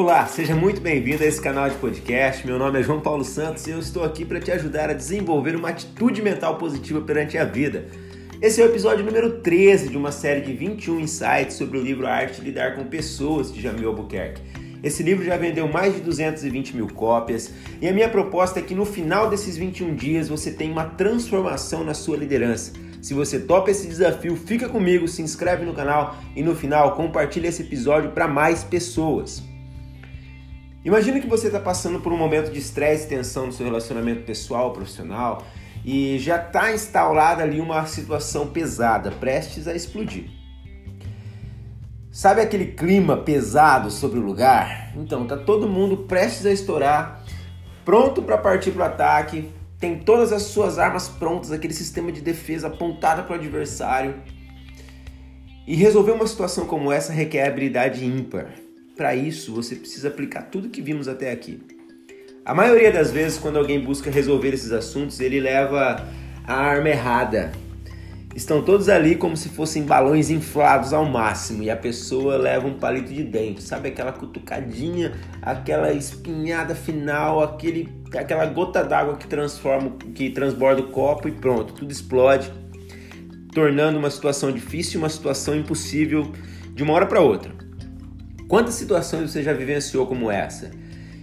[0.00, 2.46] Olá, seja muito bem-vindo a esse canal de podcast.
[2.46, 5.54] Meu nome é João Paulo Santos e eu estou aqui para te ajudar a desenvolver
[5.54, 7.84] uma atitude mental positiva perante a vida.
[8.40, 12.06] Esse é o episódio número 13 de uma série de 21 insights sobre o livro
[12.06, 14.40] Arte de Lidar com Pessoas, de Jamil Albuquerque.
[14.82, 18.74] Esse livro já vendeu mais de 220 mil cópias e a minha proposta é que
[18.74, 22.72] no final desses 21 dias você tenha uma transformação na sua liderança.
[23.02, 27.48] Se você topa esse desafio, fica comigo, se inscreve no canal e no final compartilha
[27.48, 29.49] esse episódio para mais pessoas.
[30.82, 34.22] Imagina que você está passando por um momento de estresse e tensão no seu relacionamento
[34.22, 35.44] pessoal profissional
[35.84, 40.30] e já está instaurada ali uma situação pesada, prestes a explodir.
[42.10, 44.92] Sabe aquele clima pesado sobre o lugar?
[44.96, 47.24] Então, tá todo mundo prestes a estourar,
[47.84, 52.22] pronto para partir para o ataque, tem todas as suas armas prontas, aquele sistema de
[52.22, 54.14] defesa apontado para o adversário.
[55.66, 58.50] E resolver uma situação como essa requer habilidade ímpar.
[59.00, 61.58] Para isso, você precisa aplicar tudo que vimos até aqui.
[62.44, 66.06] A maioria das vezes, quando alguém busca resolver esses assuntos, ele leva
[66.46, 67.50] a arma errada.
[68.36, 72.78] Estão todos ali como se fossem balões inflados ao máximo e a pessoa leva um
[72.78, 79.96] palito de dente, sabe aquela cutucadinha, aquela espinhada final, aquele, aquela gota d'água que transforma,
[80.14, 82.52] que transborda o copo e pronto, tudo explode,
[83.54, 86.30] tornando uma situação difícil, uma situação impossível
[86.74, 87.59] de uma hora para outra.
[88.50, 90.72] Quantas situações você já vivenciou como essa?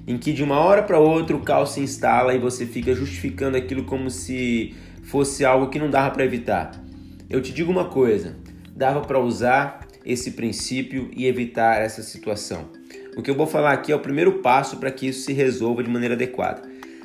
[0.07, 3.57] Em que de uma hora para outra o caos se instala e você fica justificando
[3.57, 6.71] aquilo como se fosse algo que não dava para evitar.
[7.29, 8.37] Eu te digo uma coisa,
[8.73, 12.69] dava para usar esse princípio e evitar essa situação.
[13.17, 15.83] O que eu vou falar aqui é o primeiro passo para que isso se resolva
[15.83, 16.61] de maneira adequada.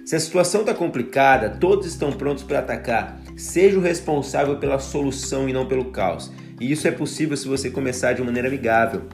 [0.07, 3.21] Se a situação está complicada, todos estão prontos para atacar.
[3.37, 6.31] Seja o responsável pela solução e não pelo caos.
[6.61, 9.09] E isso é possível se você começar de maneira amigável.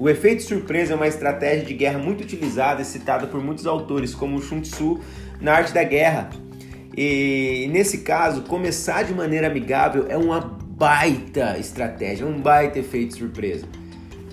[0.00, 4.14] O efeito surpresa é uma estratégia de guerra muito utilizada e citada por muitos autores,
[4.14, 4.98] como Sun Tzu
[5.38, 6.30] na Arte da Guerra.
[6.96, 13.66] E nesse caso, começar de maneira amigável é uma baita estratégia, um baita efeito surpresa.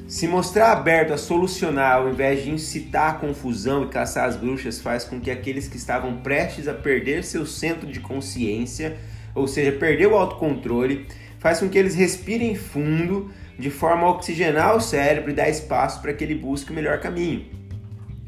[0.07, 4.79] Se mostrar aberto a solucionar ao invés de incitar a confusão e caçar as bruxas
[4.79, 8.95] faz com que aqueles que estavam prestes a perder seu centro de consciência,
[9.35, 11.05] ou seja, perder o autocontrole,
[11.39, 16.01] faz com que eles respirem fundo de forma a oxigenar o cérebro e dar espaço
[16.01, 17.45] para que ele busque o melhor caminho.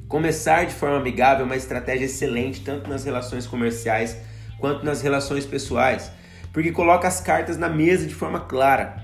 [0.08, 4.18] Começar de forma amigável é uma estratégia excelente tanto nas relações comerciais
[4.58, 6.12] quanto nas relações pessoais,
[6.52, 9.04] porque coloca as cartas na mesa de forma clara.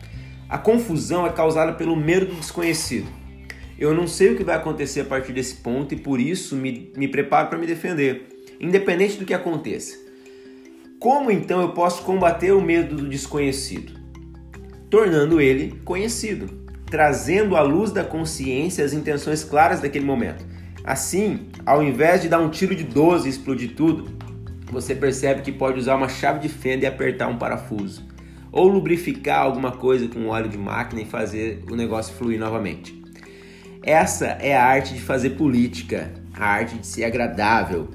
[0.49, 3.07] A confusão é causada pelo medo do desconhecido.
[3.77, 6.91] Eu não sei o que vai acontecer a partir desse ponto e por isso me,
[6.95, 9.97] me preparo para me defender, independente do que aconteça.
[10.99, 14.04] Como então eu posso combater o medo do desconhecido?
[14.95, 16.47] Tornando ele conhecido,
[16.85, 20.45] trazendo à luz da consciência as intenções claras daquele momento.
[20.85, 24.09] Assim, ao invés de dar um tiro de 12 e explodir tudo,
[24.71, 28.05] você percebe que pode usar uma chave de fenda e apertar um parafuso,
[28.53, 32.97] ou lubrificar alguma coisa com óleo de máquina e fazer o negócio fluir novamente.
[33.83, 37.89] Essa é a arte de fazer política, a arte de ser agradável.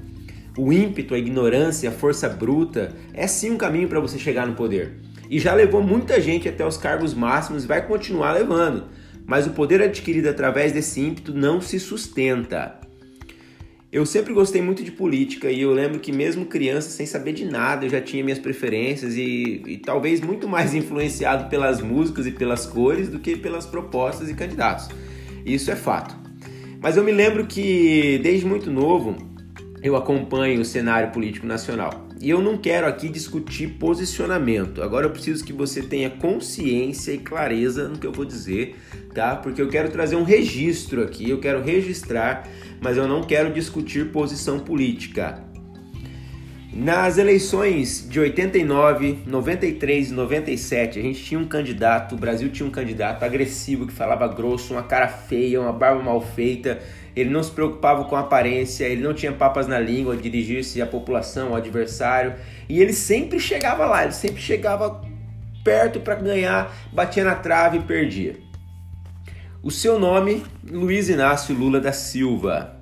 [0.54, 4.52] O ímpeto, a ignorância, a força bruta é sim um caminho para você chegar no
[4.52, 8.86] poder e já levou muita gente até os cargos máximos e vai continuar levando.
[9.24, 12.80] Mas o poder adquirido através desse ímpeto não se sustenta.
[13.92, 17.44] Eu sempre gostei muito de política e eu lembro que mesmo criança, sem saber de
[17.44, 22.32] nada, eu já tinha minhas preferências e, e talvez muito mais influenciado pelas músicas e
[22.32, 24.88] pelas cores do que pelas propostas e candidatos.
[25.46, 26.16] Isso é fato.
[26.82, 29.16] Mas eu me lembro que desde muito novo
[29.80, 32.09] eu acompanho o cenário político nacional.
[32.20, 34.82] E eu não quero aqui discutir posicionamento.
[34.82, 38.76] Agora eu preciso que você tenha consciência e clareza no que eu vou dizer,
[39.14, 39.34] tá?
[39.36, 42.46] Porque eu quero trazer um registro aqui, eu quero registrar,
[42.78, 45.42] mas eu não quero discutir posição política.
[46.72, 52.66] Nas eleições de 89, 93 e 97, a gente tinha um candidato, o Brasil tinha
[52.66, 56.80] um candidato agressivo que falava grosso, uma cara feia, uma barba mal feita
[57.14, 61.48] ele não se preocupava com aparência, ele não tinha papas na língua, dirigir-se à população,
[61.48, 62.34] ao adversário,
[62.68, 65.00] e ele sempre chegava lá, ele sempre chegava
[65.64, 68.36] perto para ganhar, batia na trave e perdia.
[69.62, 72.79] O seu nome, Luiz Inácio Lula da Silva.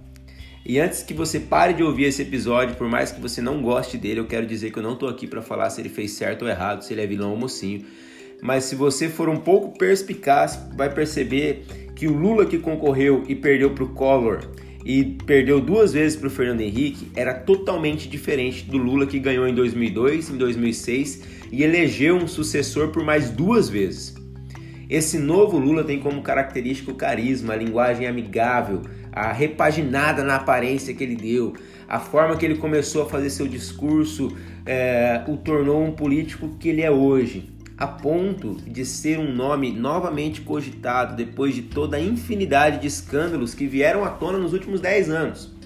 [0.68, 3.96] E antes que você pare de ouvir esse episódio, por mais que você não goste
[3.96, 6.42] dele, eu quero dizer que eu não estou aqui para falar se ele fez certo
[6.42, 7.86] ou errado, se ele é vilão ou mocinho.
[8.42, 11.64] Mas se você for um pouco perspicaz, vai perceber
[11.96, 14.40] que o Lula que concorreu e perdeu para o Collor
[14.84, 19.48] e perdeu duas vezes para o Fernando Henrique era totalmente diferente do Lula que ganhou
[19.48, 24.14] em 2002, em 2006 e elegeu um sucessor por mais duas vezes.
[24.88, 28.82] Esse novo Lula tem como característica o carisma, a linguagem amigável,
[29.12, 31.54] a repaginada na aparência que ele deu,
[31.88, 36.68] a forma que ele começou a fazer seu discurso é, o tornou um político que
[36.68, 42.00] ele é hoje, a ponto de ser um nome novamente cogitado depois de toda a
[42.00, 45.56] infinidade de escândalos que vieram à tona nos últimos 10 anos.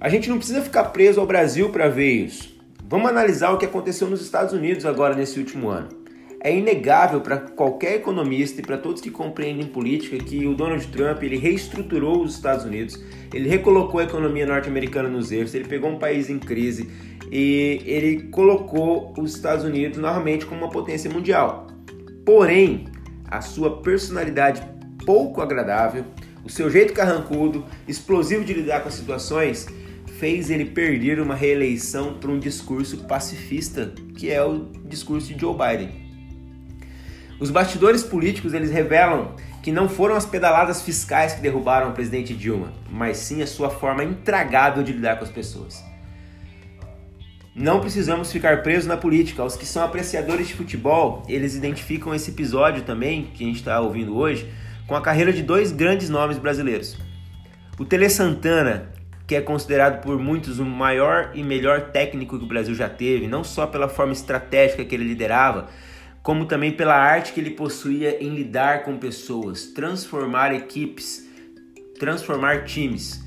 [0.00, 2.58] A gente não precisa ficar preso ao Brasil para ver isso.
[2.88, 5.99] Vamos analisar o que aconteceu nos Estados Unidos agora nesse último ano.
[6.42, 11.22] É inegável para qualquer economista e para todos que compreendem política que o Donald Trump
[11.22, 12.98] ele reestruturou os Estados Unidos,
[13.34, 16.88] ele recolocou a economia norte-americana nos eixos, ele pegou um país em crise
[17.30, 21.66] e ele colocou os Estados Unidos novamente como uma potência mundial.
[22.24, 22.86] Porém,
[23.28, 24.62] a sua personalidade
[25.04, 26.06] pouco agradável,
[26.42, 29.66] o seu jeito carrancudo, explosivo de lidar com as situações,
[30.18, 35.54] fez ele perder uma reeleição para um discurso pacifista, que é o discurso de Joe
[35.54, 36.09] Biden.
[37.40, 42.34] Os bastidores políticos eles revelam que não foram as pedaladas fiscais que derrubaram o presidente
[42.34, 45.82] Dilma, mas sim a sua forma intragável de lidar com as pessoas.
[47.54, 49.42] Não precisamos ficar presos na política.
[49.42, 53.80] Os que são apreciadores de futebol, eles identificam esse episódio também, que a gente está
[53.80, 54.48] ouvindo hoje,
[54.86, 56.96] com a carreira de dois grandes nomes brasileiros.
[57.78, 58.92] O Tele Santana,
[59.26, 63.26] que é considerado por muitos o maior e melhor técnico que o Brasil já teve,
[63.26, 65.68] não só pela forma estratégica que ele liderava,
[66.22, 71.26] como também pela arte que ele possuía em lidar com pessoas, transformar equipes,
[71.98, 73.20] transformar times.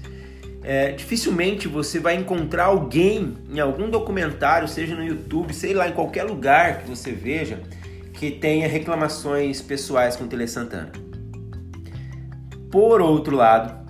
[0.64, 5.92] É, dificilmente você vai encontrar alguém em algum documentário, seja no YouTube, sei lá, em
[5.92, 7.62] qualquer lugar que você veja,
[8.14, 10.92] que tenha reclamações pessoais com o Tele Santana.
[12.72, 13.84] Por outro lado,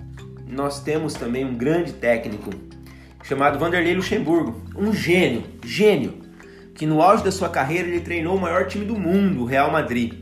[0.48, 2.50] nós temos também um grande técnico
[3.22, 6.23] chamado Vanderlei Luxemburgo, um gênio, gênio,
[6.74, 9.70] que no auge da sua carreira ele treinou o maior time do mundo, o Real
[9.70, 10.12] Madrid.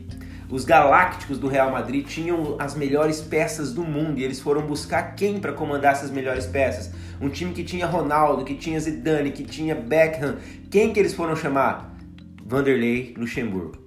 [0.49, 5.15] Os Galácticos do Real Madrid tinham as melhores peças do mundo e eles foram buscar
[5.15, 6.93] quem para comandar essas melhores peças?
[7.19, 10.37] Um time que tinha Ronaldo, que tinha Zidane, que tinha Beckham.
[10.69, 11.97] Quem que eles foram chamar?
[12.45, 13.77] Vanderlei Luxemburgo.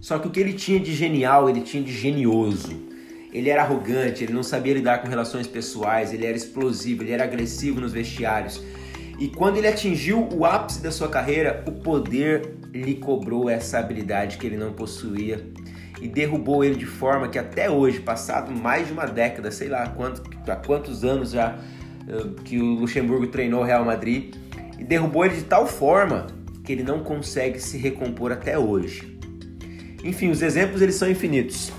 [0.00, 2.88] Só que o que ele tinha de genial, ele tinha de genioso.
[3.30, 7.24] Ele era arrogante, ele não sabia lidar com relações pessoais, ele era explosivo, ele era
[7.24, 8.62] agressivo nos vestiários.
[9.20, 14.38] E quando ele atingiu o ápice da sua carreira, o poder lhe cobrou essa habilidade
[14.38, 15.46] que ele não possuía
[16.00, 19.86] e derrubou ele de forma que até hoje, passado mais de uma década, sei lá
[19.88, 21.58] quanto, há quantos anos já
[22.08, 24.34] eh, que o Luxemburgo treinou o Real Madrid,
[24.78, 26.28] e derrubou ele de tal forma
[26.64, 29.18] que ele não consegue se recompor até hoje.
[30.02, 31.70] Enfim, os exemplos eles são infinitos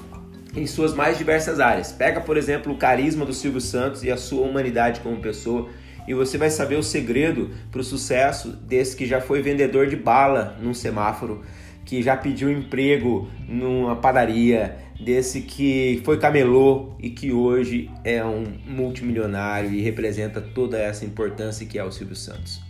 [0.55, 1.91] em suas mais diversas áreas.
[1.91, 5.69] Pega, por exemplo, o carisma do Silvio Santos e a sua humanidade como pessoa
[6.07, 9.95] e você vai saber o segredo para o sucesso desse que já foi vendedor de
[9.95, 11.43] bala num semáforo,
[11.85, 18.43] que já pediu emprego numa padaria, desse que foi camelô e que hoje é um
[18.65, 22.61] multimilionário e representa toda essa importância que é o Silvio Santos.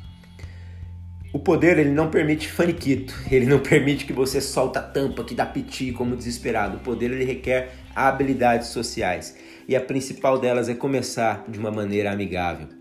[1.33, 5.36] O poder ele não permite faniquito, ele não permite que você solta a tampa, que
[5.36, 6.78] dá piti como desesperado.
[6.78, 9.38] O poder ele requer habilidades sociais
[9.68, 12.81] e a principal delas é começar de uma maneira amigável.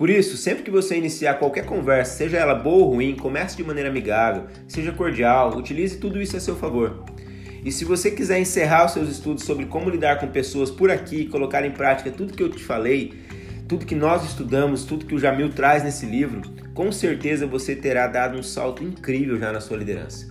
[0.00, 3.62] Por isso, sempre que você iniciar qualquer conversa, seja ela boa ou ruim, comece de
[3.62, 7.04] maneira amigável, seja cordial, utilize tudo isso a seu favor.
[7.62, 11.26] E se você quiser encerrar os seus estudos sobre como lidar com pessoas por aqui
[11.26, 13.12] colocar em prática tudo que eu te falei,
[13.68, 16.40] tudo que nós estudamos, tudo que o Jamil traz nesse livro,
[16.72, 20.30] com certeza você terá dado um salto incrível já na sua liderança.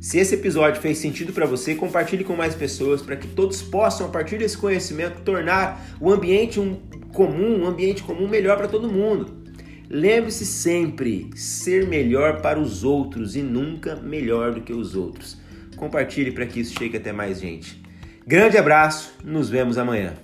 [0.00, 4.06] Se esse episódio fez sentido para você, compartilhe com mais pessoas para que todos possam,
[4.06, 6.76] a partir desse conhecimento, tornar o ambiente um
[7.12, 9.44] comum, um ambiente comum melhor para todo mundo.
[9.90, 15.36] Lembre-se sempre, ser melhor para os outros e nunca melhor do que os outros.
[15.76, 17.78] Compartilhe para que isso chegue até mais gente.
[18.26, 20.14] Grande abraço, nos vemos amanhã.